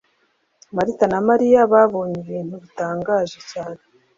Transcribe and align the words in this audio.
Marita 0.75 1.05
na 1.11 1.19
Mariya 1.29 1.61
babonye 1.73 2.17
ibintu 2.23 2.55
bitangaje 2.63 3.37
cyane 3.51 3.79